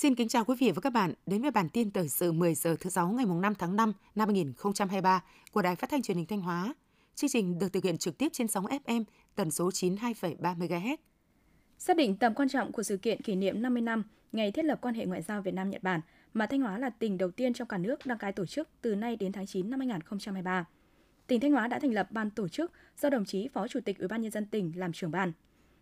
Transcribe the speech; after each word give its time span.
Xin 0.00 0.14
kính 0.14 0.28
chào 0.28 0.44
quý 0.44 0.54
vị 0.58 0.70
và 0.70 0.80
các 0.80 0.92
bạn 0.92 1.12
đến 1.26 1.42
với 1.42 1.50
bản 1.50 1.68
tin 1.68 1.90
thời 1.90 2.08
sự 2.08 2.32
10 2.32 2.54
giờ 2.54 2.76
thứ 2.80 2.90
6 2.90 3.08
ngày 3.08 3.26
5 3.26 3.54
tháng 3.54 3.76
5 3.76 3.92
năm 4.14 4.28
2023 4.28 5.24
của 5.52 5.62
Đài 5.62 5.76
Phát 5.76 5.90
thanh 5.90 6.02
Truyền 6.02 6.16
hình 6.16 6.26
Thanh 6.26 6.40
Hóa. 6.40 6.74
Chương 7.14 7.30
trình 7.30 7.58
được 7.58 7.72
thực 7.72 7.84
hiện 7.84 7.98
trực 7.98 8.18
tiếp 8.18 8.28
trên 8.32 8.48
sóng 8.48 8.64
FM 8.64 9.04
tần 9.34 9.50
số 9.50 9.68
92,3 9.68 10.56
MHz. 10.58 10.96
Xác 11.78 11.96
định 11.96 12.16
tầm 12.16 12.34
quan 12.34 12.48
trọng 12.48 12.72
của 12.72 12.82
sự 12.82 12.96
kiện 12.96 13.22
kỷ 13.22 13.34
niệm 13.34 13.62
50 13.62 13.82
năm 13.82 14.04
ngày 14.32 14.52
thiết 14.52 14.64
lập 14.64 14.78
quan 14.82 14.94
hệ 14.94 15.06
ngoại 15.06 15.22
giao 15.22 15.42
Việt 15.42 15.54
Nam 15.54 15.70
Nhật 15.70 15.82
Bản, 15.82 16.00
mà 16.34 16.46
Thanh 16.46 16.60
Hóa 16.60 16.78
là 16.78 16.90
tỉnh 16.90 17.18
đầu 17.18 17.30
tiên 17.30 17.54
trong 17.54 17.68
cả 17.68 17.78
nước 17.78 18.06
đăng 18.06 18.18
cai 18.18 18.32
tổ 18.32 18.46
chức 18.46 18.68
từ 18.80 18.94
nay 18.94 19.16
đến 19.16 19.32
tháng 19.32 19.46
9 19.46 19.70
năm 19.70 19.80
2023. 19.80 20.64
Tỉnh 21.26 21.40
Thanh 21.40 21.52
Hóa 21.52 21.68
đã 21.68 21.78
thành 21.78 21.92
lập 21.92 22.08
ban 22.10 22.30
tổ 22.30 22.48
chức 22.48 22.72
do 23.00 23.10
đồng 23.10 23.24
chí 23.24 23.48
Phó 23.48 23.68
Chủ 23.68 23.80
tịch 23.84 23.98
Ủy 23.98 24.08
ban 24.08 24.22
nhân 24.22 24.30
dân 24.30 24.46
tỉnh 24.46 24.72
làm 24.76 24.92
trưởng 24.92 25.10
ban. 25.10 25.32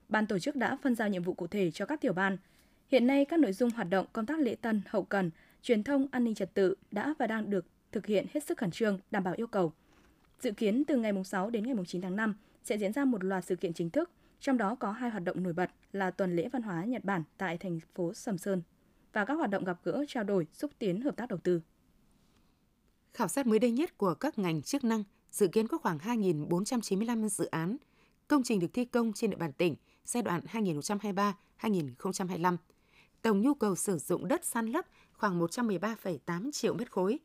Ban 0.08 0.26
tổ 0.26 0.38
chức 0.38 0.56
đã 0.56 0.76
phân 0.82 0.94
giao 0.94 1.08
nhiệm 1.08 1.22
vụ 1.22 1.34
cụ 1.34 1.46
thể 1.46 1.70
cho 1.70 1.86
các 1.86 2.00
tiểu 2.00 2.12
ban. 2.12 2.36
Hiện 2.88 3.06
nay 3.06 3.24
các 3.24 3.40
nội 3.40 3.52
dung 3.52 3.70
hoạt 3.70 3.90
động 3.90 4.06
công 4.12 4.26
tác 4.26 4.38
lễ 4.38 4.54
tân, 4.54 4.82
hậu 4.86 5.02
cần, 5.02 5.30
truyền 5.62 5.82
thông, 5.82 6.06
an 6.10 6.24
ninh 6.24 6.34
trật 6.34 6.54
tự 6.54 6.74
đã 6.90 7.14
và 7.18 7.26
đang 7.26 7.50
được 7.50 7.66
thực 7.92 8.06
hiện 8.06 8.26
hết 8.34 8.44
sức 8.44 8.58
khẩn 8.58 8.70
trương, 8.70 8.98
đảm 9.10 9.24
bảo 9.24 9.34
yêu 9.36 9.46
cầu. 9.46 9.72
Dự 10.40 10.52
kiến 10.52 10.84
từ 10.84 10.96
ngày 10.96 11.12
6 11.24 11.50
đến 11.50 11.66
ngày 11.66 11.76
9 11.86 12.00
tháng 12.00 12.16
5 12.16 12.34
sẽ 12.64 12.78
diễn 12.78 12.92
ra 12.92 13.04
một 13.04 13.24
loạt 13.24 13.44
sự 13.44 13.56
kiện 13.56 13.72
chính 13.72 13.90
thức, 13.90 14.10
trong 14.40 14.56
đó 14.56 14.74
có 14.74 14.92
hai 14.92 15.10
hoạt 15.10 15.24
động 15.24 15.42
nổi 15.42 15.52
bật 15.52 15.70
là 15.92 16.10
tuần 16.10 16.36
lễ 16.36 16.48
văn 16.52 16.62
hóa 16.62 16.84
Nhật 16.84 17.04
Bản 17.04 17.22
tại 17.38 17.58
thành 17.58 17.80
phố 17.94 18.14
Sầm 18.14 18.38
Sơn 18.38 18.62
và 19.12 19.24
các 19.24 19.34
hoạt 19.34 19.50
động 19.50 19.64
gặp 19.64 19.78
gỡ, 19.84 20.04
trao 20.08 20.24
đổi, 20.24 20.46
xúc 20.52 20.70
tiến 20.78 21.00
hợp 21.00 21.16
tác 21.16 21.28
đầu 21.28 21.38
tư. 21.38 21.60
Khảo 23.14 23.28
sát 23.28 23.46
mới 23.46 23.58
đây 23.58 23.70
nhất 23.70 23.98
của 23.98 24.14
các 24.14 24.38
ngành 24.38 24.62
chức 24.62 24.84
năng 24.84 25.04
dự 25.30 25.48
kiến 25.48 25.68
có 25.68 25.78
khoảng 25.78 25.98
2.495 25.98 27.28
dự 27.28 27.46
án, 27.46 27.76
công 28.28 28.42
trình 28.42 28.60
được 28.60 28.72
thi 28.72 28.84
công 28.84 29.12
trên 29.12 29.30
địa 29.30 29.36
bàn 29.36 29.52
tỉnh 29.52 29.74
giai 30.04 30.22
đoạn 30.22 30.42
2023-2025. 31.60 32.56
Tổng 33.22 33.40
nhu 33.40 33.54
cầu 33.54 33.76
sử 33.76 33.98
dụng 33.98 34.28
đất 34.28 34.44
săn 34.44 34.66
lấp 34.66 34.84
khoảng 35.12 35.40
113,8 35.40 36.50
triệu 36.50 36.74
mét 36.74 36.90
khối, 36.90 37.18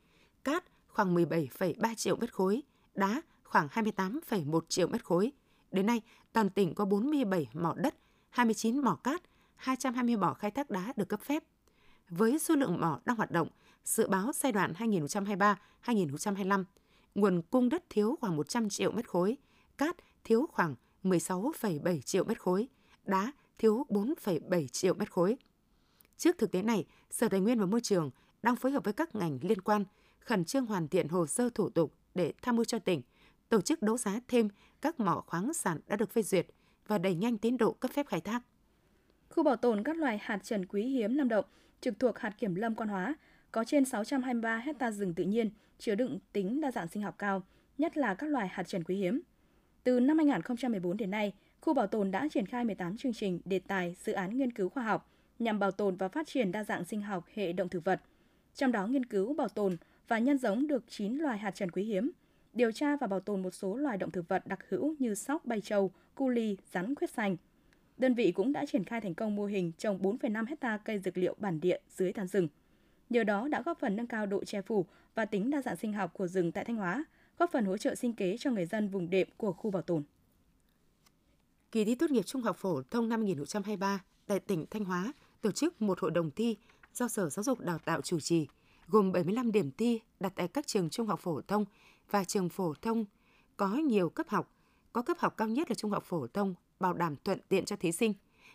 cát 0.43 0.63
khoảng 0.87 1.15
17,3 1.15 1.95
triệu 1.95 2.15
mét 2.15 2.33
khối, 2.33 2.63
đá 2.95 3.21
khoảng 3.43 3.67
28,1 3.67 4.59
triệu 4.69 4.87
mét 4.87 5.05
khối. 5.05 5.31
Đến 5.71 5.85
nay, 5.85 6.01
toàn 6.33 6.49
tỉnh 6.49 6.75
có 6.75 6.85
47 6.85 7.47
mỏ 7.53 7.73
đất, 7.77 7.95
29 8.29 8.79
mỏ 8.79 8.95
cát, 9.03 9.21
220 9.55 10.17
mỏ 10.17 10.33
khai 10.33 10.51
thác 10.51 10.69
đá 10.69 10.93
được 10.95 11.09
cấp 11.09 11.21
phép. 11.21 11.43
Với 12.09 12.39
số 12.39 12.55
lượng 12.55 12.81
mỏ 12.81 12.99
đang 13.05 13.17
hoạt 13.17 13.31
động, 13.31 13.47
dự 13.83 14.07
báo 14.07 14.31
giai 14.33 14.51
đoạn 14.51 14.73
2023-2025, 15.85 16.63
nguồn 17.15 17.41
cung 17.41 17.69
đất 17.69 17.83
thiếu 17.89 18.17
khoảng 18.21 18.35
100 18.35 18.69
triệu 18.69 18.91
mét 18.91 19.09
khối, 19.09 19.37
cát 19.77 19.95
thiếu 20.23 20.45
khoảng 20.51 20.75
16,7 21.03 22.01
triệu 22.01 22.23
mét 22.23 22.41
khối, 22.41 22.67
đá 23.05 23.31
thiếu 23.57 23.85
4,7 23.89 24.67
triệu 24.67 24.93
mét 24.93 25.11
khối. 25.11 25.37
Trước 26.17 26.37
thực 26.37 26.51
tế 26.51 26.61
này, 26.61 26.85
Sở 27.11 27.29
Tài 27.29 27.39
nguyên 27.39 27.59
và 27.59 27.65
Môi 27.65 27.81
trường 27.81 28.11
đang 28.43 28.55
phối 28.55 28.71
hợp 28.71 28.83
với 28.83 28.93
các 28.93 29.15
ngành 29.15 29.39
liên 29.41 29.61
quan 29.61 29.83
khẩn 30.19 30.45
trương 30.45 30.65
hoàn 30.65 30.87
thiện 30.87 31.07
hồ 31.07 31.27
sơ 31.27 31.49
thủ 31.49 31.69
tục 31.69 31.93
để 32.15 32.33
tham 32.41 32.55
mưu 32.55 32.65
cho 32.65 32.79
tỉnh 32.79 33.01
tổ 33.49 33.61
chức 33.61 33.81
đấu 33.81 33.97
giá 33.97 34.19
thêm 34.27 34.49
các 34.81 34.99
mỏ 34.99 35.23
khoáng 35.27 35.53
sản 35.53 35.79
đã 35.87 35.95
được 35.95 36.11
phê 36.11 36.21
duyệt 36.21 36.47
và 36.87 36.97
đẩy 36.97 37.15
nhanh 37.15 37.37
tiến 37.37 37.57
độ 37.57 37.73
cấp 37.73 37.91
phép 37.91 38.07
khai 38.07 38.21
thác. 38.21 38.41
Khu 39.29 39.43
bảo 39.43 39.55
tồn 39.55 39.83
các 39.83 39.97
loài 39.97 40.17
hạt 40.21 40.39
trần 40.43 40.65
quý 40.65 40.83
hiếm 40.83 41.17
Nam 41.17 41.29
Động 41.29 41.45
trực 41.81 41.99
thuộc 41.99 42.19
hạt 42.19 42.35
kiểm 42.37 42.55
lâm 42.55 42.75
Quan 42.75 42.89
Hóa 42.89 43.15
có 43.51 43.63
trên 43.63 43.85
623 43.85 44.57
hecta 44.57 44.91
rừng 44.91 45.13
tự 45.13 45.23
nhiên 45.23 45.49
chứa 45.79 45.95
đựng 45.95 46.19
tính 46.33 46.61
đa 46.61 46.71
dạng 46.71 46.87
sinh 46.87 47.03
học 47.03 47.15
cao, 47.17 47.43
nhất 47.77 47.97
là 47.97 48.13
các 48.13 48.27
loài 48.27 48.47
hạt 48.47 48.63
trần 48.63 48.83
quý 48.83 48.95
hiếm. 48.95 49.21
Từ 49.83 49.99
năm 49.99 50.17
2014 50.17 50.97
đến 50.97 51.11
nay, 51.11 51.33
khu 51.61 51.73
bảo 51.73 51.87
tồn 51.87 52.11
đã 52.11 52.27
triển 52.31 52.45
khai 52.45 52.65
18 52.65 52.97
chương 52.97 53.13
trình, 53.13 53.39
đề 53.45 53.59
tài, 53.59 53.95
dự 54.03 54.13
án 54.13 54.37
nghiên 54.37 54.51
cứu 54.51 54.69
khoa 54.69 54.83
học 54.83 55.09
nhằm 55.43 55.59
bảo 55.59 55.71
tồn 55.71 55.95
và 55.95 56.07
phát 56.07 56.27
triển 56.27 56.51
đa 56.51 56.63
dạng 56.63 56.85
sinh 56.85 57.01
học 57.01 57.25
hệ 57.33 57.53
động 57.53 57.69
thực 57.69 57.83
vật. 57.83 58.01
Trong 58.55 58.71
đó 58.71 58.87
nghiên 58.87 59.05
cứu, 59.05 59.33
bảo 59.33 59.49
tồn 59.49 59.77
và 60.07 60.19
nhân 60.19 60.37
giống 60.37 60.67
được 60.67 60.83
9 60.87 61.17
loài 61.17 61.37
hạt 61.37 61.51
trần 61.51 61.71
quý 61.71 61.83
hiếm, 61.83 62.11
điều 62.53 62.71
tra 62.71 62.95
và 62.95 63.07
bảo 63.07 63.19
tồn 63.19 63.43
một 63.43 63.51
số 63.51 63.75
loài 63.75 63.97
động 63.97 64.11
thực 64.11 64.27
vật 64.27 64.47
đặc 64.47 64.59
hữu 64.69 64.95
như 64.99 65.15
sóc 65.15 65.45
bay 65.45 65.61
trâu, 65.61 65.91
cu 66.15 66.29
ly, 66.29 66.57
rắn 66.71 66.95
khuyết 66.95 67.09
xanh. 67.09 67.37
Đơn 67.97 68.13
vị 68.13 68.31
cũng 68.31 68.53
đã 68.53 68.65
triển 68.65 68.83
khai 68.83 69.01
thành 69.01 69.15
công 69.15 69.35
mô 69.35 69.45
hình 69.45 69.71
trồng 69.77 70.01
4,5 70.01 70.45
hecta 70.45 70.77
cây 70.77 70.99
dược 70.99 71.17
liệu 71.17 71.35
bản 71.39 71.59
địa 71.59 71.79
dưới 71.89 72.13
tán 72.13 72.27
rừng. 72.27 72.47
Nhờ 73.09 73.23
đó 73.23 73.47
đã 73.47 73.61
góp 73.61 73.79
phần 73.79 73.95
nâng 73.95 74.07
cao 74.07 74.25
độ 74.25 74.43
che 74.43 74.61
phủ 74.61 74.85
và 75.15 75.25
tính 75.25 75.49
đa 75.49 75.61
dạng 75.61 75.75
sinh 75.75 75.93
học 75.93 76.13
của 76.13 76.27
rừng 76.27 76.51
tại 76.51 76.65
Thanh 76.65 76.75
Hóa, 76.75 77.05
góp 77.37 77.51
phần 77.51 77.65
hỗ 77.65 77.77
trợ 77.77 77.95
sinh 77.95 78.13
kế 78.13 78.37
cho 78.37 78.51
người 78.51 78.65
dân 78.65 78.89
vùng 78.89 79.09
đệm 79.09 79.27
của 79.37 79.53
khu 79.53 79.71
bảo 79.71 79.81
tồn. 79.81 80.03
Kỳ 81.71 81.85
thi 81.85 81.95
tốt 81.95 82.11
nghiệp 82.11 82.25
trung 82.25 82.41
học 82.41 82.57
phổ 82.57 82.81
thông 82.81 83.09
năm 83.09 83.19
2023 83.19 84.03
tại 84.27 84.39
tỉnh 84.39 84.65
Thanh 84.71 84.85
Hóa 84.85 85.13
tổ 85.43 85.51
chức 85.51 85.81
một 85.81 85.99
hội 85.99 86.11
đồng 86.11 86.31
thi 86.31 86.57
do 86.93 87.07
Sở 87.07 87.29
Giáo 87.29 87.43
dục 87.43 87.59
Đào 87.59 87.79
tạo 87.79 88.01
chủ 88.01 88.19
trì, 88.19 88.47
gồm 88.87 89.11
75 89.11 89.51
điểm 89.51 89.71
thi 89.71 89.99
đặt 90.19 90.33
tại 90.35 90.47
các 90.47 90.67
trường 90.67 90.89
trung 90.89 91.07
học 91.07 91.19
phổ 91.19 91.41
thông 91.41 91.65
và 92.09 92.23
trường 92.23 92.49
phổ 92.49 92.73
thông 92.81 93.05
có 93.57 93.67
nhiều 93.67 94.09
cấp 94.09 94.27
học, 94.29 94.51
có 94.93 95.01
cấp 95.01 95.17
học 95.19 95.37
cao 95.37 95.47
nhất 95.47 95.71
là 95.71 95.75
trung 95.75 95.91
học 95.91 96.03
phổ 96.03 96.27
thông, 96.27 96.55
bảo 96.79 96.93
đảm 96.93 97.15
thuận 97.23 97.39
tiện 97.49 97.65
cho 97.65 97.75
thí 97.75 97.91
sinh. 97.91 98.13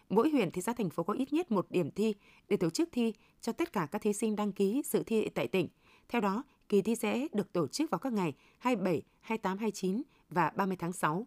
Mỗi 0.09 0.31
huyện, 0.31 0.50
thị 0.50 0.62
xã, 0.62 0.72
thành 0.72 0.91
phố 0.91 1.03
có 1.03 1.15
ít 1.15 1.32
nhất 1.32 1.50
một 1.50 1.66
điểm 1.71 1.91
thi 1.91 2.15
để 2.49 2.56
tổ 2.56 2.71
chức 2.71 2.88
thi 2.93 3.12
cho 3.41 3.53
tất 3.53 3.72
cả 3.72 3.88
các 3.93 4.03
thí 4.03 4.12
sinh 4.12 4.37
đăng 4.37 4.53
ký 4.53 4.82
dự 4.84 5.03
thi 5.03 5.28
tại 5.28 5.49
tỉnh. 5.49 5.69
Theo 6.09 6.20
đó, 6.20 6.43
kỳ 6.69 6.82
thi 6.82 6.94
sẽ 6.94 7.26
được 7.32 7.53
tổ 7.53 7.66
chức 7.66 7.91
vào 7.91 7.99
các 7.99 8.12
ngày 8.12 8.34
27, 8.59 9.03
28, 9.20 9.59
29 9.59 10.03
và 10.31 10.53
30 10.56 10.76
tháng 10.76 10.93
6. 10.93 11.26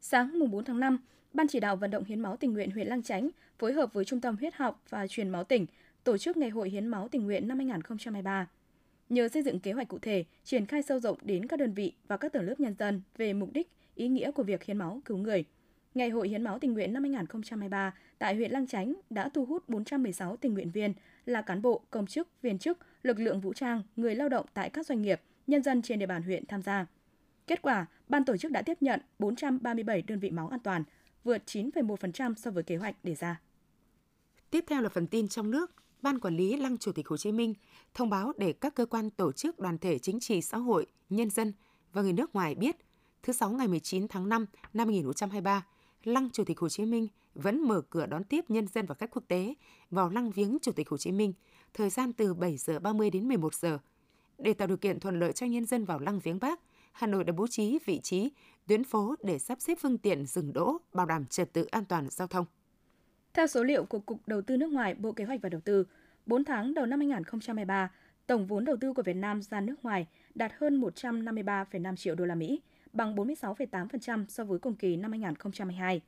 Sáng 0.00 0.38
mùng 0.38 0.50
4 0.50 0.64
tháng 0.64 0.80
5, 0.80 0.98
Ban 1.32 1.48
chỉ 1.48 1.60
đạo 1.60 1.76
vận 1.76 1.90
động 1.90 2.04
hiến 2.04 2.20
máu 2.20 2.36
tình 2.36 2.52
nguyện 2.52 2.70
huyện 2.70 2.86
Lang 2.86 3.02
Chánh 3.02 3.30
phối 3.58 3.72
hợp 3.72 3.92
với 3.92 4.04
Trung 4.04 4.20
tâm 4.20 4.36
huyết 4.36 4.54
học 4.54 4.82
và 4.88 5.06
truyền 5.06 5.28
máu 5.28 5.44
tỉnh 5.44 5.66
tổ 6.04 6.18
chức 6.18 6.36
Ngày 6.36 6.50
hội 6.50 6.70
hiến 6.70 6.86
máu 6.86 7.08
tình 7.08 7.24
nguyện 7.24 7.48
năm 7.48 7.58
2023. 7.58 8.48
Nhờ 9.08 9.28
xây 9.28 9.42
dựng 9.42 9.60
kế 9.60 9.72
hoạch 9.72 9.88
cụ 9.88 9.98
thể, 9.98 10.24
triển 10.44 10.66
khai 10.66 10.82
sâu 10.82 11.00
rộng 11.00 11.18
đến 11.22 11.46
các 11.46 11.58
đơn 11.58 11.72
vị 11.74 11.92
và 12.08 12.16
các 12.16 12.32
tầng 12.32 12.46
lớp 12.46 12.60
nhân 12.60 12.74
dân 12.78 13.02
về 13.16 13.32
mục 13.32 13.52
đích, 13.52 13.70
ý 13.94 14.08
nghĩa 14.08 14.30
của 14.30 14.42
việc 14.42 14.64
hiến 14.64 14.76
máu 14.76 15.00
cứu 15.04 15.16
người. 15.16 15.44
Ngày 15.94 16.10
hội 16.10 16.28
hiến 16.28 16.44
máu 16.44 16.58
tình 16.58 16.72
nguyện 16.72 16.92
năm 16.92 17.02
2023 17.02 17.94
tại 18.18 18.34
huyện 18.34 18.50
Lang 18.50 18.66
Chánh 18.66 18.94
đã 19.10 19.28
thu 19.28 19.44
hút 19.44 19.68
416 19.68 20.36
tình 20.36 20.54
nguyện 20.54 20.70
viên 20.70 20.92
là 21.26 21.42
cán 21.42 21.62
bộ, 21.62 21.82
công 21.90 22.06
chức, 22.06 22.28
viên 22.42 22.58
chức, 22.58 22.78
lực 23.02 23.18
lượng 23.18 23.40
vũ 23.40 23.52
trang, 23.52 23.82
người 23.96 24.14
lao 24.14 24.28
động 24.28 24.46
tại 24.54 24.70
các 24.70 24.86
doanh 24.86 25.02
nghiệp, 25.02 25.20
nhân 25.46 25.62
dân 25.62 25.82
trên 25.82 25.98
địa 25.98 26.06
bàn 26.06 26.22
huyện 26.22 26.46
tham 26.46 26.62
gia. 26.62 26.86
Kết 27.46 27.62
quả, 27.62 27.86
ban 28.08 28.24
tổ 28.24 28.36
chức 28.36 28.52
đã 28.52 28.62
tiếp 28.62 28.76
nhận 28.80 29.00
437 29.18 30.02
đơn 30.02 30.18
vị 30.18 30.30
máu 30.30 30.48
an 30.48 30.60
toàn, 30.60 30.84
vượt 31.24 31.42
9,1% 31.46 32.34
so 32.34 32.50
với 32.50 32.62
kế 32.62 32.76
hoạch 32.76 33.04
đề 33.04 33.14
ra. 33.14 33.40
Tiếp 34.50 34.64
theo 34.68 34.82
là 34.82 34.88
phần 34.88 35.06
tin 35.06 35.28
trong 35.28 35.50
nước. 35.50 35.70
Ban 36.02 36.18
Quản 36.18 36.36
lý 36.36 36.56
Lăng 36.56 36.78
Chủ 36.78 36.92
tịch 36.92 37.08
Hồ 37.08 37.16
Chí 37.16 37.32
Minh 37.32 37.54
thông 37.94 38.10
báo 38.10 38.32
để 38.36 38.52
các 38.52 38.74
cơ 38.74 38.86
quan 38.86 39.10
tổ 39.10 39.32
chức 39.32 39.58
đoàn 39.58 39.78
thể 39.78 39.98
chính 39.98 40.20
trị 40.20 40.42
xã 40.42 40.58
hội, 40.58 40.86
nhân 41.10 41.30
dân 41.30 41.52
và 41.92 42.02
người 42.02 42.12
nước 42.12 42.34
ngoài 42.34 42.54
biết 42.54 42.76
thứ 43.22 43.32
Sáu 43.32 43.50
ngày 43.50 43.68
19 43.68 44.08
tháng 44.08 44.28
5 44.28 44.46
năm 44.72 44.88
2023, 44.88 45.66
Lăng 46.04 46.30
Chủ 46.30 46.44
tịch 46.44 46.58
Hồ 46.58 46.68
Chí 46.68 46.84
Minh 46.84 47.08
vẫn 47.34 47.62
mở 47.62 47.80
cửa 47.90 48.06
đón 48.06 48.24
tiếp 48.24 48.44
nhân 48.48 48.66
dân 48.66 48.86
và 48.86 48.94
khách 48.94 49.10
quốc 49.10 49.22
tế 49.28 49.54
vào 49.90 50.08
lăng 50.08 50.30
viếng 50.30 50.58
Chủ 50.62 50.72
tịch 50.72 50.88
Hồ 50.88 50.96
Chí 50.96 51.12
Minh, 51.12 51.32
thời 51.74 51.90
gian 51.90 52.12
từ 52.12 52.34
7 52.34 52.56
giờ 52.56 52.78
30 52.78 53.10
đến 53.10 53.28
11 53.28 53.54
giờ. 53.54 53.78
Để 54.38 54.54
tạo 54.54 54.68
điều 54.68 54.76
kiện 54.76 55.00
thuận 55.00 55.20
lợi 55.20 55.32
cho 55.32 55.46
nhân 55.46 55.64
dân 55.64 55.84
vào 55.84 55.98
lăng 55.98 56.18
viếng 56.18 56.38
Bác, 56.38 56.60
Hà 56.92 57.06
Nội 57.06 57.24
đã 57.24 57.32
bố 57.32 57.46
trí 57.46 57.78
vị 57.84 58.00
trí, 58.02 58.30
tuyến 58.66 58.84
phố 58.84 59.14
để 59.22 59.38
sắp 59.38 59.60
xếp 59.60 59.78
phương 59.80 59.98
tiện 59.98 60.26
dừng 60.26 60.52
đỗ, 60.52 60.78
bảo 60.92 61.06
đảm 61.06 61.26
trật 61.26 61.52
tự 61.52 61.64
an 61.64 61.84
toàn 61.84 62.10
giao 62.10 62.28
thông. 62.28 62.46
Theo 63.34 63.46
số 63.46 63.64
liệu 63.64 63.84
của 63.84 63.98
Cục 63.98 64.28
Đầu 64.28 64.42
tư 64.42 64.56
nước 64.56 64.70
ngoài, 64.70 64.94
Bộ 64.94 65.12
Kế 65.12 65.24
hoạch 65.24 65.40
và 65.42 65.48
Đầu 65.48 65.60
tư, 65.60 65.86
4 66.26 66.44
tháng 66.44 66.74
đầu 66.74 66.86
năm 66.86 67.00
2023, 67.00 67.90
tổng 68.26 68.46
vốn 68.46 68.64
đầu 68.64 68.76
tư 68.80 68.92
của 68.92 69.02
Việt 69.02 69.16
Nam 69.16 69.42
ra 69.42 69.60
nước 69.60 69.84
ngoài 69.84 70.06
đạt 70.34 70.52
hơn 70.58 70.80
153,5 70.80 71.96
triệu 71.96 72.14
đô 72.14 72.24
la 72.24 72.34
Mỹ, 72.34 72.60
bằng 72.92 73.16
46,8% 73.16 74.24
so 74.28 74.44
với 74.44 74.58
cùng 74.58 74.74
kỳ 74.74 74.96
năm 74.96 75.10
2022. 75.10 76.00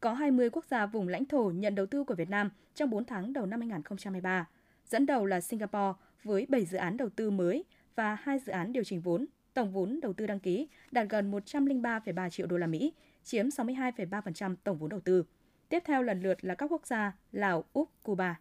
Có 0.00 0.12
20 0.12 0.50
quốc 0.50 0.64
gia 0.64 0.86
vùng 0.86 1.08
lãnh 1.08 1.24
thổ 1.24 1.50
nhận 1.54 1.74
đầu 1.74 1.86
tư 1.86 2.04
của 2.04 2.14
Việt 2.14 2.30
Nam 2.30 2.50
trong 2.74 2.90
4 2.90 3.04
tháng 3.04 3.32
đầu 3.32 3.46
năm 3.46 3.60
2023. 3.60 4.48
Dẫn 4.86 5.06
đầu 5.06 5.26
là 5.26 5.40
Singapore 5.40 5.98
với 6.24 6.46
7 6.48 6.64
dự 6.64 6.78
án 6.78 6.96
đầu 6.96 7.08
tư 7.08 7.30
mới 7.30 7.64
và 7.96 8.14
2 8.14 8.38
dự 8.38 8.52
án 8.52 8.72
điều 8.72 8.84
chỉnh 8.84 9.00
vốn. 9.00 9.26
Tổng 9.58 9.72
vốn 9.72 10.00
đầu 10.02 10.12
tư 10.12 10.26
đăng 10.26 10.40
ký 10.40 10.68
đạt 10.90 11.08
gần 11.10 11.30
103,3 11.30 12.30
triệu 12.30 12.46
đô 12.46 12.56
la 12.56 12.66
Mỹ, 12.66 12.92
chiếm 13.24 13.48
62,3% 13.48 14.56
tổng 14.64 14.78
vốn 14.78 14.88
đầu 14.88 15.00
tư. 15.00 15.24
Tiếp 15.68 15.82
theo 15.86 16.02
lần 16.02 16.22
lượt 16.22 16.44
là 16.44 16.54
các 16.54 16.72
quốc 16.72 16.86
gia 16.86 17.12
Lào, 17.32 17.64
Úc, 17.72 17.90
Cuba. 18.02 18.40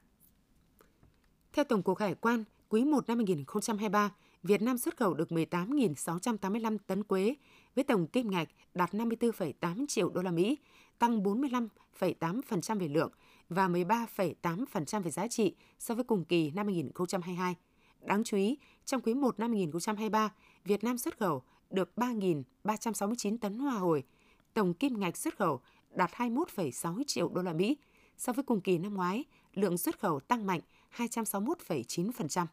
Theo 1.54 1.66
Tổng 1.66 1.84
cục 1.84 1.98
Hải 1.98 2.16
quan, 2.16 2.44
quý 2.70 2.86
1 2.86 3.08
năm 3.08 3.18
2023, 3.18 4.12
Việt 4.44 4.62
Nam 4.62 4.78
xuất 4.78 4.98
khẩu 4.98 5.14
được 5.14 5.30
18.685 5.30 6.78
tấn 6.88 7.04
quế 7.04 7.36
với 7.76 7.84
tổng 7.84 8.08
kim 8.08 8.32
ngạch 8.32 8.48
đạt 8.74 8.92
54,8 8.92 9.86
triệu 9.88 10.10
đô 10.10 10.22
la 10.22 10.32
Mỹ, 10.32 10.58
tăng 11.00 11.24
45,8% 11.24 12.80
về 12.80 12.88
lượng 12.88 13.12
và 13.50 13.68
13,8% 13.68 15.02
về 15.02 15.12
giá 15.12 15.28
trị 15.28 15.56
so 15.80 15.96
với 15.96 16.04
cùng 16.04 16.26
kỳ 16.26 16.52
năm 16.52 16.66
2022. 16.66 17.56
Đáng 18.02 18.24
chú 18.24 18.38
ý, 18.38 18.58
trong 18.86 19.02
quý 19.02 19.14
1 19.14 19.40
năm 19.40 19.52
2023, 19.52 20.32
Việt 20.68 20.84
Nam 20.84 20.98
xuất 20.98 21.18
khẩu 21.18 21.42
được 21.70 21.92
3.369 21.96 23.38
tấn 23.38 23.58
hoa 23.58 23.74
hồi, 23.74 24.04
tổng 24.54 24.74
kim 24.74 25.00
ngạch 25.00 25.18
xuất 25.18 25.38
khẩu 25.38 25.60
đạt 25.96 26.12
21,6 26.12 27.04
triệu 27.08 27.30
đô 27.30 27.42
la 27.42 27.54
Mỹ. 27.54 27.78
So 28.18 28.34
với 28.34 28.44
cùng 28.44 28.62
kỳ 28.62 28.78
năm 28.78 28.94
ngoái, 28.94 29.24
lượng 29.54 29.78
xuất 29.78 30.00
khẩu 30.00 30.20
tăng 30.20 30.46
mạnh 30.46 30.60
261,9%. 30.98 32.46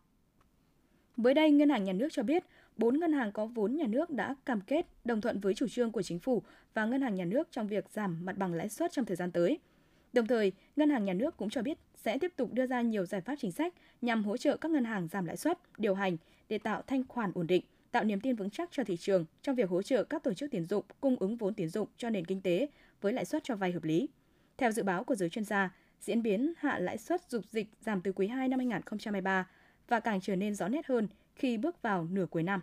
Mới 1.16 1.34
đây, 1.34 1.50
Ngân 1.50 1.68
hàng 1.68 1.84
Nhà 1.84 1.92
nước 1.92 2.08
cho 2.10 2.22
biết, 2.22 2.44
4 2.76 3.00
ngân 3.00 3.12
hàng 3.12 3.32
có 3.32 3.46
vốn 3.46 3.76
nhà 3.76 3.86
nước 3.86 4.10
đã 4.10 4.34
cam 4.46 4.60
kết 4.60 4.86
đồng 5.04 5.20
thuận 5.20 5.40
với 5.40 5.54
chủ 5.54 5.68
trương 5.68 5.92
của 5.92 6.02
chính 6.02 6.18
phủ 6.18 6.42
và 6.74 6.84
Ngân 6.86 7.02
hàng 7.02 7.14
Nhà 7.14 7.24
nước 7.24 7.48
trong 7.50 7.68
việc 7.68 7.84
giảm 7.90 8.24
mặt 8.24 8.38
bằng 8.38 8.54
lãi 8.54 8.68
suất 8.68 8.92
trong 8.92 9.04
thời 9.04 9.16
gian 9.16 9.32
tới. 9.32 9.58
Đồng 10.12 10.26
thời, 10.26 10.52
Ngân 10.76 10.90
hàng 10.90 11.04
Nhà 11.04 11.12
nước 11.12 11.36
cũng 11.36 11.50
cho 11.50 11.62
biết 11.62 11.78
sẽ 11.96 12.18
tiếp 12.18 12.32
tục 12.36 12.52
đưa 12.52 12.66
ra 12.66 12.80
nhiều 12.80 13.06
giải 13.06 13.20
pháp 13.20 13.34
chính 13.38 13.52
sách 13.52 13.74
nhằm 14.02 14.24
hỗ 14.24 14.36
trợ 14.36 14.56
các 14.56 14.70
ngân 14.70 14.84
hàng 14.84 15.08
giảm 15.08 15.24
lãi 15.24 15.36
suất, 15.36 15.58
điều 15.78 15.94
hành 15.94 16.16
để 16.48 16.58
tạo 16.58 16.82
thanh 16.86 17.04
khoản 17.08 17.32
ổn 17.34 17.46
định, 17.46 17.64
tạo 17.94 18.04
niềm 18.04 18.20
tin 18.20 18.36
vững 18.36 18.50
chắc 18.50 18.68
cho 18.72 18.84
thị 18.84 18.96
trường 18.96 19.24
trong 19.42 19.56
việc 19.56 19.70
hỗ 19.70 19.82
trợ 19.82 20.04
các 20.04 20.22
tổ 20.22 20.34
chức 20.34 20.50
tiến 20.50 20.64
dụng 20.64 20.84
cung 21.00 21.16
ứng 21.16 21.36
vốn 21.36 21.54
tiến 21.54 21.68
dụng 21.68 21.88
cho 21.96 22.10
nền 22.10 22.24
kinh 22.24 22.40
tế 22.40 22.68
với 23.00 23.12
lãi 23.12 23.24
suất 23.24 23.44
cho 23.44 23.56
vay 23.56 23.72
hợp 23.72 23.84
lý. 23.84 24.08
Theo 24.56 24.72
dự 24.72 24.82
báo 24.82 25.04
của 25.04 25.14
giới 25.14 25.28
chuyên 25.28 25.44
gia, 25.44 25.74
diễn 26.00 26.22
biến 26.22 26.52
hạ 26.58 26.78
lãi 26.78 26.98
suất 26.98 27.30
dục 27.30 27.44
dịch 27.50 27.66
giảm 27.80 28.00
từ 28.00 28.12
quý 28.12 28.26
2 28.26 28.48
năm 28.48 28.58
2023 28.58 29.48
và 29.88 30.00
càng 30.00 30.20
trở 30.20 30.36
nên 30.36 30.54
rõ 30.54 30.68
nét 30.68 30.86
hơn 30.86 31.08
khi 31.36 31.56
bước 31.56 31.82
vào 31.82 32.08
nửa 32.10 32.26
cuối 32.26 32.42
năm. 32.42 32.62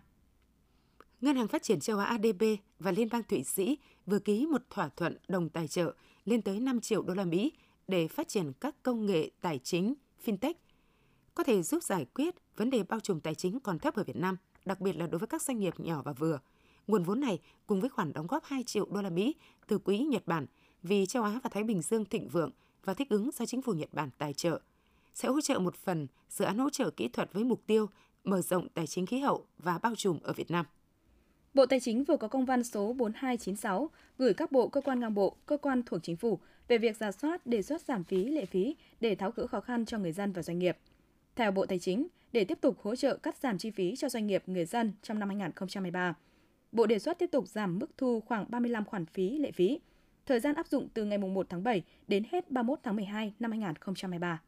Ngân 1.21 1.35
hàng 1.35 1.47
Phát 1.47 1.63
triển 1.63 1.79
châu 1.79 1.97
Á 1.97 2.05
ADB 2.05 2.43
và 2.79 2.91
Liên 2.91 3.07
bang 3.11 3.23
Thụy 3.23 3.43
Sĩ 3.43 3.77
vừa 4.05 4.19
ký 4.19 4.45
một 4.45 4.61
thỏa 4.69 4.89
thuận 4.95 5.17
đồng 5.27 5.49
tài 5.49 5.67
trợ 5.67 5.93
lên 6.25 6.41
tới 6.41 6.59
5 6.59 6.79
triệu 6.79 7.03
đô 7.03 7.13
la 7.13 7.25
Mỹ 7.25 7.51
để 7.87 8.07
phát 8.07 8.27
triển 8.27 8.51
các 8.59 8.75
công 8.83 9.05
nghệ 9.05 9.29
tài 9.41 9.59
chính 9.59 9.93
fintech 10.25 10.53
có 11.35 11.43
thể 11.43 11.61
giúp 11.61 11.83
giải 11.83 12.05
quyết 12.13 12.35
vấn 12.57 12.69
đề 12.69 12.83
bao 12.83 12.99
trùm 12.99 13.19
tài 13.19 13.35
chính 13.35 13.59
còn 13.59 13.79
thấp 13.79 13.95
ở 13.95 14.03
Việt 14.03 14.15
Nam, 14.15 14.37
đặc 14.65 14.81
biệt 14.81 14.95
là 14.95 15.07
đối 15.07 15.19
với 15.19 15.27
các 15.27 15.41
doanh 15.41 15.59
nghiệp 15.59 15.79
nhỏ 15.79 16.01
và 16.05 16.13
vừa. 16.13 16.39
Nguồn 16.87 17.03
vốn 17.03 17.19
này 17.19 17.39
cùng 17.67 17.81
với 17.81 17.89
khoản 17.89 18.13
đóng 18.13 18.27
góp 18.27 18.43
2 18.43 18.63
triệu 18.63 18.85
đô 18.91 19.01
la 19.01 19.09
Mỹ 19.09 19.35
từ 19.67 19.77
quỹ 19.77 19.99
Nhật 19.99 20.27
Bản 20.27 20.45
vì 20.83 21.05
châu 21.05 21.23
Á 21.23 21.39
và 21.43 21.49
Thái 21.53 21.63
Bình 21.63 21.81
Dương 21.81 22.05
thịnh 22.05 22.27
vượng 22.27 22.51
và 22.85 22.93
thích 22.93 23.09
ứng 23.09 23.29
do 23.33 23.45
chính 23.45 23.61
phủ 23.61 23.73
Nhật 23.73 23.89
Bản 23.93 24.09
tài 24.17 24.33
trợ 24.33 24.61
sẽ 25.13 25.27
hỗ 25.29 25.41
trợ 25.41 25.59
một 25.59 25.75
phần 25.75 26.07
dự 26.29 26.45
án 26.45 26.57
hỗ 26.57 26.69
trợ 26.69 26.89
kỹ 26.89 27.07
thuật 27.07 27.33
với 27.33 27.43
mục 27.43 27.61
tiêu 27.67 27.89
mở 28.23 28.41
rộng 28.41 28.69
tài 28.69 28.87
chính 28.87 29.05
khí 29.05 29.19
hậu 29.19 29.45
và 29.57 29.77
bao 29.77 29.95
trùm 29.95 30.19
ở 30.23 30.33
Việt 30.33 30.51
Nam. 30.51 30.65
Bộ 31.53 31.65
Tài 31.65 31.79
chính 31.79 32.03
vừa 32.03 32.17
có 32.17 32.27
công 32.27 32.45
văn 32.45 32.63
số 32.63 32.93
4296 32.93 33.89
gửi 34.17 34.33
các 34.33 34.51
bộ, 34.51 34.67
cơ 34.67 34.81
quan 34.81 34.99
ngang 34.99 35.13
bộ, 35.13 35.35
cơ 35.45 35.57
quan 35.57 35.83
thuộc 35.85 35.99
chính 36.03 36.17
phủ 36.17 36.39
về 36.67 36.77
việc 36.77 36.97
giả 36.97 37.11
soát 37.11 37.45
đề 37.45 37.61
xuất 37.61 37.81
giảm 37.81 38.03
phí 38.03 38.25
lệ 38.25 38.45
phí 38.45 38.75
để 38.99 39.15
tháo 39.15 39.31
gỡ 39.31 39.47
khó 39.47 39.61
khăn 39.61 39.85
cho 39.85 39.97
người 39.97 40.11
dân 40.11 40.31
và 40.31 40.41
doanh 40.41 40.59
nghiệp. 40.59 40.77
Theo 41.35 41.51
Bộ 41.51 41.65
Tài 41.65 41.79
chính, 41.79 42.07
để 42.31 42.43
tiếp 42.43 42.57
tục 42.61 42.77
hỗ 42.81 42.95
trợ 42.95 43.17
cắt 43.17 43.37
giảm 43.37 43.57
chi 43.57 43.71
phí 43.71 43.95
cho 43.95 44.09
doanh 44.09 44.27
nghiệp 44.27 44.43
người 44.45 44.65
dân 44.65 44.93
trong 45.01 45.19
năm 45.19 45.29
2023, 45.29 46.15
Bộ 46.71 46.85
đề 46.85 46.99
xuất 46.99 47.19
tiếp 47.19 47.29
tục 47.31 47.47
giảm 47.47 47.79
mức 47.79 47.97
thu 47.97 48.21
khoảng 48.21 48.45
35 48.49 48.85
khoản 48.85 49.05
phí 49.05 49.37
lệ 49.37 49.51
phí. 49.51 49.79
Thời 50.25 50.39
gian 50.39 50.55
áp 50.55 50.67
dụng 50.67 50.87
từ 50.93 51.05
ngày 51.05 51.17
1 51.17 51.47
tháng 51.49 51.63
7 51.63 51.83
đến 52.07 52.23
hết 52.31 52.51
31 52.51 52.79
tháng 52.83 52.95
12 52.95 53.33
năm 53.39 53.51
2023. 53.51 54.41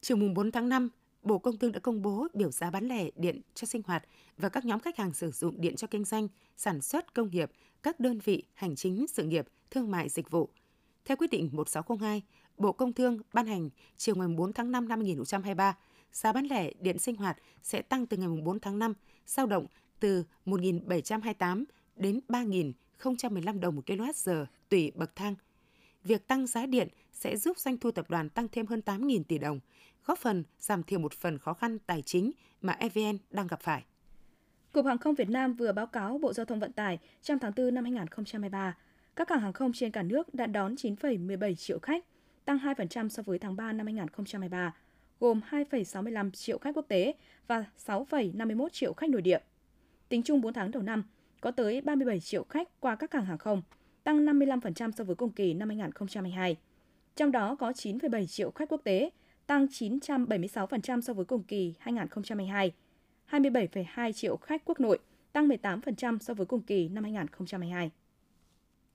Chiều 0.00 0.16
mùng 0.16 0.34
4 0.34 0.52
tháng 0.52 0.68
5, 0.68 0.88
Bộ 1.22 1.38
Công 1.38 1.58
Thương 1.58 1.72
đã 1.72 1.80
công 1.80 2.02
bố 2.02 2.26
biểu 2.34 2.50
giá 2.50 2.70
bán 2.70 2.88
lẻ 2.88 3.10
điện 3.16 3.40
cho 3.54 3.66
sinh 3.66 3.82
hoạt 3.86 4.04
và 4.38 4.48
các 4.48 4.64
nhóm 4.64 4.80
khách 4.80 4.96
hàng 4.96 5.12
sử 5.12 5.30
dụng 5.30 5.60
điện 5.60 5.76
cho 5.76 5.86
kinh 5.86 6.04
doanh, 6.04 6.28
sản 6.56 6.80
xuất 6.80 7.14
công 7.14 7.30
nghiệp, 7.30 7.50
các 7.82 8.00
đơn 8.00 8.18
vị 8.24 8.42
hành 8.54 8.76
chính 8.76 9.06
sự 9.08 9.24
nghiệp, 9.24 9.46
thương 9.70 9.90
mại 9.90 10.08
dịch 10.08 10.30
vụ. 10.30 10.48
Theo 11.04 11.16
quyết 11.16 11.30
định 11.30 11.48
1602, 11.52 12.22
Bộ 12.58 12.72
Công 12.72 12.92
Thương 12.92 13.18
ban 13.32 13.46
hành 13.46 13.70
chiều 13.96 14.14
ngày 14.14 14.28
4 14.28 14.52
tháng 14.52 14.72
5 14.72 14.88
năm 14.88 14.98
2023, 14.98 15.76
giá 16.12 16.32
bán 16.32 16.46
lẻ 16.46 16.70
điện 16.80 16.98
sinh 16.98 17.16
hoạt 17.16 17.36
sẽ 17.62 17.82
tăng 17.82 18.06
từ 18.06 18.16
ngày 18.16 18.28
4 18.44 18.60
tháng 18.60 18.78
5, 18.78 18.94
dao 19.26 19.46
động 19.46 19.66
từ 20.00 20.24
1.728 20.46 21.64
đến 21.96 22.20
3.015 22.28 23.60
đồng 23.60 23.76
một 23.76 23.86
kWh 23.86 24.46
tùy 24.68 24.92
bậc 24.94 25.16
thang. 25.16 25.34
Việc 26.04 26.26
tăng 26.26 26.46
giá 26.46 26.66
điện 26.66 26.88
sẽ 27.12 27.36
giúp 27.36 27.58
doanh 27.58 27.78
thu 27.78 27.90
tập 27.90 28.10
đoàn 28.10 28.28
tăng 28.28 28.48
thêm 28.48 28.66
hơn 28.66 28.82
8.000 28.86 29.22
tỷ 29.28 29.38
đồng, 29.38 29.60
góp 30.04 30.18
phần 30.18 30.44
giảm 30.58 30.82
thiểu 30.82 30.98
một 30.98 31.12
phần 31.12 31.38
khó 31.38 31.54
khăn 31.54 31.78
tài 31.78 32.02
chính 32.02 32.32
mà 32.62 32.72
EVN 32.72 33.18
đang 33.30 33.46
gặp 33.46 33.60
phải. 33.60 33.84
Cục 34.72 34.86
Hàng 34.86 34.98
không 34.98 35.14
Việt 35.14 35.28
Nam 35.28 35.54
vừa 35.54 35.72
báo 35.72 35.86
cáo 35.86 36.18
Bộ 36.18 36.32
Giao 36.32 36.46
thông 36.46 36.60
Vận 36.60 36.72
tải 36.72 36.98
trong 37.22 37.38
tháng 37.38 37.52
4 37.56 37.74
năm 37.74 37.84
2023, 37.84 38.76
các 39.16 39.28
cảng 39.28 39.40
hàng 39.40 39.52
không 39.52 39.72
trên 39.72 39.90
cả 39.90 40.02
nước 40.02 40.34
đã 40.34 40.46
đón 40.46 40.74
9,17 40.74 41.54
triệu 41.54 41.78
khách, 41.78 42.04
tăng 42.44 42.58
2% 42.58 43.08
so 43.08 43.22
với 43.22 43.38
tháng 43.38 43.56
3 43.56 43.72
năm 43.72 43.86
2023, 43.86 44.74
gồm 45.20 45.40
2,65 45.50 46.30
triệu 46.30 46.58
khách 46.58 46.76
quốc 46.76 46.84
tế 46.88 47.14
và 47.46 47.64
6,51 47.86 48.68
triệu 48.68 48.92
khách 48.92 49.10
nội 49.10 49.22
địa. 49.22 49.38
Tính 50.08 50.22
chung 50.22 50.40
4 50.40 50.52
tháng 50.52 50.70
đầu 50.70 50.82
năm, 50.82 51.04
có 51.40 51.50
tới 51.50 51.80
37 51.80 52.20
triệu 52.20 52.44
khách 52.44 52.80
qua 52.80 52.96
các 52.96 53.10
cảng 53.10 53.24
hàng 53.24 53.38
không, 53.38 53.62
tăng 54.04 54.26
55% 54.26 54.90
so 54.90 55.04
với 55.04 55.16
cùng 55.16 55.32
kỳ 55.32 55.54
năm 55.54 55.68
2022. 55.68 56.56
Trong 57.16 57.32
đó 57.32 57.54
có 57.54 57.70
9,7 57.70 58.26
triệu 58.26 58.50
khách 58.50 58.68
quốc 58.68 58.80
tế, 58.84 59.10
tăng 59.46 59.66
976% 59.66 61.00
so 61.00 61.12
với 61.12 61.24
cùng 61.24 61.42
kỳ 61.42 61.74
2022. 61.78 62.72
27,2 63.30 64.12
triệu 64.12 64.36
khách 64.36 64.62
quốc 64.64 64.80
nội, 64.80 64.98
tăng 65.32 65.48
18% 65.48 66.18
so 66.18 66.34
với 66.34 66.46
cùng 66.46 66.62
kỳ 66.62 66.88
năm 66.88 67.04
2022. 67.04 67.90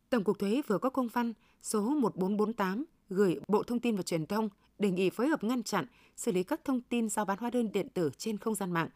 Tổng 0.09 0.23
cục 0.23 0.39
Thuế 0.39 0.61
vừa 0.67 0.77
có 0.77 0.89
công 0.89 1.07
văn 1.07 1.33
số 1.61 1.81
1448 1.81 2.85
gửi 3.09 3.39
Bộ 3.47 3.63
Thông 3.63 3.79
tin 3.79 3.95
và 3.95 4.01
Truyền 4.01 4.25
thông 4.25 4.49
đề 4.79 4.91
nghị 4.91 5.09
phối 5.09 5.27
hợp 5.27 5.43
ngăn 5.43 5.63
chặn, 5.63 5.85
xử 6.15 6.31
lý 6.31 6.43
các 6.43 6.61
thông 6.63 6.81
tin 6.81 7.09
giao 7.09 7.25
bán 7.25 7.37
hóa 7.37 7.49
đơn 7.49 7.71
điện 7.71 7.87
tử 7.89 8.09
trên 8.17 8.37
không 8.37 8.55
gian 8.55 8.71
mạng. 8.71 8.89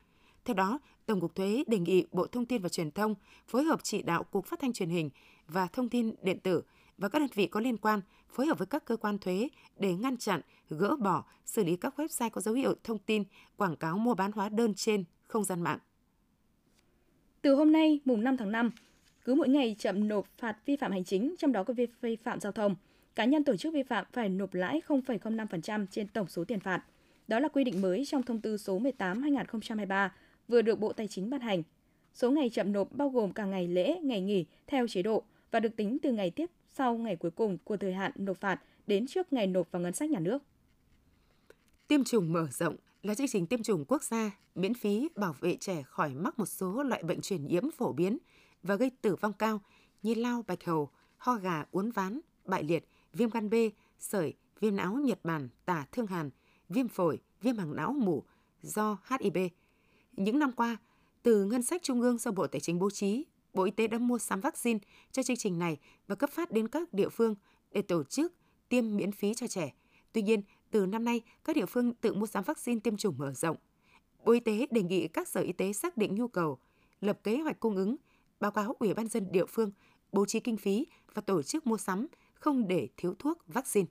Theo 0.46 0.54
đó, 0.54 0.80
Tổng 1.06 1.22
cục 1.22 1.36
Thuế 1.36 1.64
đề 1.68 1.80
nghị 1.80 2.06
Bộ 2.12 2.28
Thông 2.28 2.46
tin 2.46 2.62
và 2.62 2.70
Truyền 2.70 2.92
thông 2.92 3.16
phối 3.48 3.64
hợp 3.64 3.80
chỉ 3.84 4.02
đạo 4.02 4.24
Cục 4.24 4.46
Phát 4.46 4.60
thanh 4.60 4.74
Truyền 4.74 4.90
hình 4.90 5.10
và 5.48 5.68
Thông 5.68 5.90
tin 5.90 6.16
điện 6.22 6.40
tử 6.40 6.62
và 6.98 7.10
các 7.10 7.20
đơn 7.20 7.30
vị 7.34 7.48
có 7.48 7.60
liên 7.60 7.78
quan 7.78 8.02
phối 8.30 8.46
hợp 8.46 8.58
với 8.58 8.68
các 8.68 8.86
cơ 8.86 8.98
quan 8.98 9.18
thuế 9.18 9.48
để 9.78 9.94
ngăn 9.94 10.18
chặn, 10.18 10.42
gỡ 10.70 10.96
bỏ, 10.96 11.26
xử 11.46 11.64
lý 11.64 11.76
các 11.76 12.00
website 12.00 12.30
có 12.30 12.42
dấu 12.42 12.56
hiệu 12.56 12.76
thông 12.84 12.98
tin 12.98 13.24
quảng 13.58 13.76
cáo 13.76 13.98
mua 13.98 14.14
bán 14.14 14.32
hóa 14.32 14.50
đơn 14.50 14.74
trên 14.74 15.04
không 15.22 15.44
gian 15.44 15.62
mạng. 15.62 15.80
Từ 17.42 17.56
hôm 17.56 17.72
nay, 17.72 18.00
mùng 18.06 18.24
5 18.24 18.38
tháng 18.38 18.52
5, 18.52 18.72
cứ 19.26 19.36
mỗi 19.36 19.50
ngày 19.50 19.76
chậm 19.80 20.08
nộp 20.08 20.28
phạt 20.38 20.58
vi 20.66 20.76
phạm 20.76 20.92
hành 20.92 21.04
chính, 21.04 21.36
trong 21.38 21.52
đó 21.52 21.64
có 21.64 21.74
vi 22.02 22.16
phạm 22.16 22.40
giao 22.40 22.52
thông, 22.52 22.76
cá 23.16 23.26
nhân 23.26 23.44
tổ 23.44 23.56
chức 23.56 23.74
vi 23.74 23.84
phạm 23.84 24.06
phải 24.14 24.30
nộp 24.30 24.54
lãi 24.54 24.82
0,05% 24.88 25.86
trên 25.92 26.08
tổng 26.08 26.28
số 26.28 26.44
tiền 26.46 26.60
phạt. 26.60 26.84
Đó 27.28 27.40
là 27.40 27.48
quy 27.48 27.64
định 27.64 27.82
mới 27.82 28.06
trong 28.06 28.24
thông 28.24 28.42
tư 28.42 28.58
số 28.58 28.80
18/2023 28.80 30.10
vừa 30.48 30.62
được 30.62 30.80
Bộ 30.80 30.94
Tài 30.94 31.08
chính 31.08 31.30
ban 31.30 31.42
hành. 31.42 31.64
Số 32.14 32.32
ngày 32.32 32.50
chậm 32.50 32.72
nộp 32.72 32.92
bao 32.92 33.10
gồm 33.10 33.32
cả 33.32 33.46
ngày 33.46 33.68
lễ, 33.68 34.00
ngày 34.04 34.22
nghỉ 34.22 34.46
theo 34.68 34.88
chế 34.88 35.02
độ 35.02 35.24
và 35.52 35.60
được 35.60 35.76
tính 35.76 35.98
từ 36.02 36.12
ngày 36.12 36.32
tiếp 36.32 36.50
sau 36.74 36.98
ngày 36.98 37.16
cuối 37.16 37.32
cùng 37.32 37.58
của 37.64 37.78
thời 37.78 37.94
hạn 37.94 38.12
nộp 38.16 38.38
phạt 38.38 38.62
đến 38.88 39.08
trước 39.08 39.34
ngày 39.34 39.48
nộp 39.48 39.72
vào 39.72 39.82
ngân 39.82 39.94
sách 39.94 40.10
nhà 40.10 40.20
nước. 40.20 40.44
Tiêm 41.88 42.04
chủng 42.04 42.34
mở 42.34 42.48
rộng 42.52 42.76
là 43.04 43.16
chương 43.16 43.28
trình 43.28 43.48
tiêm 43.48 43.64
chủng 43.64 43.86
quốc 43.88 44.04
gia 44.04 44.32
miễn 44.56 44.74
phí 44.74 45.10
bảo 45.16 45.36
vệ 45.40 45.58
trẻ 45.60 45.84
khỏi 45.84 46.14
mắc 46.14 46.40
một 46.40 46.46
số 46.46 46.84
loại 46.84 47.04
bệnh 47.04 47.22
truyền 47.22 47.48
nhiễm 47.48 47.72
phổ 47.72 47.94
biến 47.94 48.18
và 48.64 48.76
gây 48.76 48.92
tử 49.02 49.16
vong 49.16 49.34
cao 49.34 49.62
như 50.02 50.14
lao 50.14 50.44
bạch 50.48 50.64
hầu, 50.64 50.90
ho 51.18 51.36
gà 51.36 51.66
uốn 51.72 51.92
ván, 51.92 52.20
bại 52.46 52.64
liệt, 52.64 52.86
viêm 53.14 53.30
gan 53.30 53.50
B, 53.50 53.54
sởi, 54.00 54.34
viêm 54.60 54.76
não 54.76 54.94
Nhật 54.94 55.20
Bản, 55.24 55.50
tả 55.66 55.86
thương 55.92 56.08
hàn, 56.08 56.30
viêm 56.70 56.88
phổi, 56.88 57.20
viêm 57.42 57.56
màng 57.58 57.76
não 57.76 57.94
mủ 57.94 58.24
do 58.62 58.98
HIV. 59.06 59.38
Những 60.12 60.40
năm 60.40 60.52
qua, 60.52 60.78
từ 61.24 61.46
ngân 61.46 61.64
sách 61.64 61.84
trung 61.84 62.02
ương 62.02 62.18
do 62.18 62.32
Bộ 62.32 62.48
Tài 62.48 62.62
chính 62.62 62.80
bố 62.80 62.90
trí, 62.90 63.26
Bộ 63.54 63.64
Y 63.64 63.72
tế 63.72 63.88
đã 63.88 63.98
mua 63.98 64.18
sắm 64.18 64.42
vaccine 64.42 64.80
cho 65.12 65.24
chương 65.24 65.38
trình 65.38 65.60
này 65.60 65.78
và 66.08 66.16
cấp 66.16 66.30
phát 66.30 66.52
đến 66.52 66.68
các 66.68 66.94
địa 66.94 67.10
phương 67.10 67.36
để 67.72 67.82
tổ 67.82 68.04
chức 68.04 68.34
tiêm 68.70 68.96
miễn 68.96 69.12
phí 69.12 69.34
cho 69.34 69.48
trẻ. 69.48 69.74
Tuy 70.12 70.22
nhiên, 70.22 70.42
từ 70.72 70.86
năm 70.86 71.06
nay, 71.06 71.22
các 71.44 71.56
địa 71.56 71.66
phương 71.66 71.94
tự 71.94 72.14
mua 72.14 72.26
sắm 72.26 72.44
vaccine 72.44 72.80
tiêm 72.80 72.98
chủng 72.98 73.18
mở 73.18 73.34
rộng. 73.34 73.58
Bộ 74.26 74.32
Y 74.32 74.40
tế 74.40 74.68
đề 74.72 74.84
nghị 74.84 75.08
các 75.08 75.28
sở 75.28 75.42
y 75.42 75.52
tế 75.52 75.74
xác 75.74 75.98
định 75.98 76.16
nhu 76.16 76.28
cầu, 76.28 76.58
lập 77.02 77.20
kế 77.24 77.38
hoạch 77.38 77.60
cung 77.60 77.76
ứng, 77.76 77.96
báo 78.40 78.52
cáo 78.52 78.76
Ủy 78.80 78.94
ban 78.94 79.08
dân 79.08 79.32
địa 79.32 79.46
phương, 79.46 79.72
bố 80.12 80.26
trí 80.26 80.40
kinh 80.40 80.58
phí 80.58 80.88
và 81.14 81.22
tổ 81.22 81.42
chức 81.42 81.68
mua 81.68 81.78
sắm, 81.78 82.08
không 82.44 82.68
để 82.68 82.88
thiếu 82.98 83.16
thuốc 83.20 83.38
vaccine. 83.48 83.88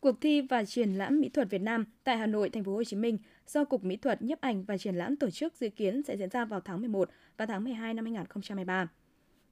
Cuộc 0.00 0.20
thi 0.20 0.40
và 0.40 0.64
triển 0.64 0.92
lãm 0.92 1.20
mỹ 1.20 1.28
thuật 1.28 1.50
Việt 1.50 1.60
Nam 1.60 1.84
tại 2.04 2.16
Hà 2.16 2.26
Nội, 2.26 2.50
Thành 2.50 2.64
phố 2.64 2.74
Hồ 2.74 2.84
Chí 2.84 2.96
Minh 2.96 3.18
do 3.46 3.64
Cục 3.64 3.84
Mỹ 3.84 3.96
thuật 3.96 4.22
nhiếp 4.22 4.40
ảnh 4.40 4.64
và 4.64 4.78
triển 4.78 4.94
lãm 4.94 5.16
tổ 5.16 5.30
chức 5.30 5.54
dự 5.56 5.68
kiến 5.68 6.02
sẽ 6.02 6.16
diễn 6.16 6.28
ra 6.30 6.44
vào 6.44 6.60
tháng 6.60 6.80
11 6.80 7.10
và 7.36 7.46
tháng 7.46 7.64
12 7.64 7.94
năm 7.94 8.04
2023. 8.04 8.88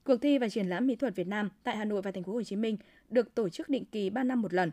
Cuộc 0.05 0.17
thi 0.17 0.39
và 0.39 0.49
triển 0.49 0.67
lãm 0.67 0.87
mỹ 0.87 0.97
thuật 0.97 1.17
Việt 1.17 1.27
Nam 1.27 1.49
tại 1.63 1.77
Hà 1.77 1.85
Nội 1.85 2.03
và 2.03 2.11
Thành 2.11 2.23
phố 2.23 2.33
Hồ 2.33 2.43
Chí 2.43 2.57
Minh 2.57 2.77
được 3.09 3.35
tổ 3.35 3.49
chức 3.49 3.69
định 3.69 3.85
kỳ 3.85 4.11
3 4.11 4.25
năm 4.25 4.43
một 4.43 4.55
lần. 4.55 4.71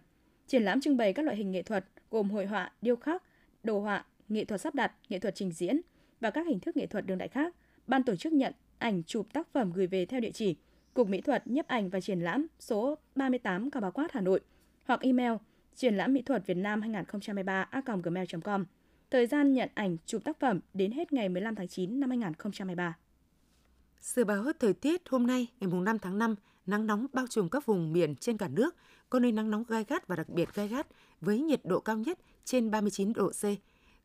Triển 0.47 0.63
lãm 0.63 0.81
trưng 0.81 0.97
bày 0.97 1.13
các 1.13 1.25
loại 1.25 1.37
hình 1.37 1.51
nghệ 1.51 1.63
thuật 1.63 1.85
gồm 2.11 2.29
hội 2.29 2.45
họa, 2.45 2.71
điêu 2.81 2.95
khắc, 2.95 3.23
đồ 3.63 3.79
họa, 3.79 4.05
nghệ 4.29 4.45
thuật 4.45 4.61
sắp 4.61 4.75
đặt, 4.75 4.91
nghệ 5.09 5.19
thuật 5.19 5.35
trình 5.35 5.51
diễn 5.51 5.81
và 6.19 6.29
các 6.29 6.47
hình 6.47 6.59
thức 6.59 6.77
nghệ 6.77 6.87
thuật 6.87 7.05
đương 7.05 7.17
đại 7.17 7.27
khác. 7.27 7.55
Ban 7.87 8.03
tổ 8.03 8.15
chức 8.15 8.33
nhận 8.33 8.53
ảnh 8.77 9.03
chụp 9.03 9.27
tác 9.33 9.47
phẩm 9.53 9.71
gửi 9.73 9.87
về 9.87 10.05
theo 10.05 10.19
địa 10.19 10.31
chỉ 10.31 10.55
Cục 10.97 11.09
Mỹ 11.09 11.21
thuật 11.21 11.47
nhiếp 11.47 11.67
ảnh 11.67 11.89
và 11.89 12.01
triển 12.01 12.19
lãm 12.19 12.47
số 12.59 12.97
38 13.15 13.71
Cao 13.71 13.81
Bá 13.81 13.89
Quát 13.89 14.11
Hà 14.11 14.21
Nội 14.21 14.39
hoặc 14.83 14.99
email 15.01 15.31
triển 15.75 15.97
lãm 15.97 16.13
mỹ 16.13 16.21
thuật 16.21 16.47
Việt 16.47 16.57
Nam 16.57 16.81
2023 16.81 17.61
a.gmail.com. 17.61 18.65
Thời 19.11 19.27
gian 19.27 19.53
nhận 19.53 19.69
ảnh 19.73 19.97
chụp 20.05 20.23
tác 20.23 20.39
phẩm 20.39 20.59
đến 20.73 20.91
hết 20.91 21.13
ngày 21.13 21.29
15 21.29 21.55
tháng 21.55 21.67
9 21.67 21.99
năm 21.99 22.09
2023. 22.09 22.97
Dự 24.01 24.23
báo 24.23 24.45
thời 24.59 24.73
tiết 24.73 25.09
hôm 25.09 25.27
nay 25.27 25.47
ngày 25.59 25.71
5 25.81 25.99
tháng 25.99 26.17
5, 26.17 26.35
nắng 26.65 26.87
nóng 26.87 27.07
bao 27.13 27.27
trùm 27.27 27.49
các 27.49 27.65
vùng 27.65 27.93
miền 27.93 28.15
trên 28.15 28.37
cả 28.37 28.47
nước 28.47 28.75
có 29.09 29.19
nơi 29.19 29.31
nắng 29.31 29.51
nóng 29.51 29.63
gai 29.67 29.85
gắt 29.87 30.07
và 30.07 30.15
đặc 30.15 30.29
biệt 30.29 30.49
gai 30.53 30.67
gắt 30.67 30.87
với 31.21 31.39
nhiệt 31.39 31.61
độ 31.63 31.79
cao 31.79 31.97
nhất 31.97 32.19
trên 32.45 32.71
39 32.71 33.13
độ 33.13 33.29
C. 33.29 33.43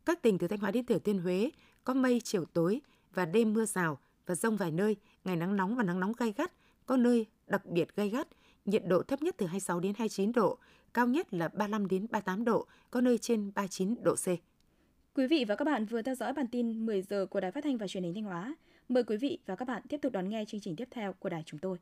Các 0.04 0.22
tỉnh 0.22 0.38
từ 0.38 0.48
Thanh 0.48 0.58
Hóa 0.58 0.70
đến 0.70 0.86
Thừa 0.86 0.98
Thiên 0.98 1.18
Huế 1.18 1.50
có 1.84 1.94
mây 1.94 2.20
chiều 2.24 2.44
tối 2.44 2.80
và 3.14 3.24
đêm 3.24 3.52
mưa 3.52 3.64
rào 3.64 3.98
và 4.26 4.34
rông 4.34 4.56
vài 4.56 4.70
nơi, 4.70 4.96
ngày 5.24 5.36
nắng 5.36 5.56
nóng 5.56 5.76
và 5.76 5.82
nắng 5.82 6.00
nóng 6.00 6.12
gai 6.18 6.34
gắt, 6.36 6.52
có 6.86 6.96
nơi 6.96 7.26
đặc 7.46 7.66
biệt 7.66 7.96
gay 7.96 8.08
gắt, 8.08 8.28
nhiệt 8.64 8.82
độ 8.86 9.02
thấp 9.02 9.22
nhất 9.22 9.34
từ 9.38 9.46
26 9.46 9.80
đến 9.80 9.92
29 9.98 10.32
độ, 10.32 10.58
cao 10.94 11.06
nhất 11.06 11.34
là 11.34 11.48
35 11.48 11.88
đến 11.88 12.06
38 12.10 12.44
độ, 12.44 12.66
có 12.90 13.00
nơi 13.00 13.18
trên 13.18 13.52
39 13.54 13.94
độ 14.02 14.14
C. 14.14 14.26
Quý 15.14 15.26
vị 15.26 15.44
và 15.48 15.56
các 15.56 15.64
bạn 15.64 15.86
vừa 15.86 16.02
theo 16.02 16.14
dõi 16.14 16.32
bản 16.32 16.46
tin 16.46 16.86
10 16.86 17.02
giờ 17.02 17.26
của 17.26 17.40
Đài 17.40 17.50
Phát 17.50 17.64
thanh 17.64 17.78
và 17.78 17.88
Truyền 17.88 18.02
hình 18.02 18.14
Thanh 18.14 18.24
Hóa. 18.24 18.54
Mời 18.88 19.04
quý 19.04 19.16
vị 19.16 19.38
và 19.46 19.56
các 19.56 19.68
bạn 19.68 19.82
tiếp 19.88 19.98
tục 20.02 20.12
đón 20.12 20.28
nghe 20.28 20.44
chương 20.44 20.60
trình 20.60 20.76
tiếp 20.76 20.88
theo 20.90 21.12
của 21.12 21.28
đài 21.28 21.42
chúng 21.46 21.60
tôi. 21.60 21.78